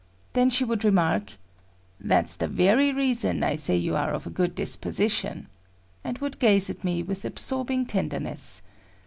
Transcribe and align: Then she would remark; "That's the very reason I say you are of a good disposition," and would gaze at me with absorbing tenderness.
Then 0.33 0.49
she 0.49 0.63
would 0.63 0.83
remark; 0.83 1.33
"That's 1.99 2.35
the 2.35 2.47
very 2.47 2.91
reason 2.91 3.43
I 3.43 3.55
say 3.55 3.77
you 3.77 3.95
are 3.95 4.13
of 4.13 4.25
a 4.25 4.31
good 4.31 4.55
disposition," 4.55 5.47
and 6.03 6.17
would 6.17 6.39
gaze 6.39 6.71
at 6.71 6.83
me 6.83 7.03
with 7.03 7.23
absorbing 7.23 7.85
tenderness. 7.85 8.63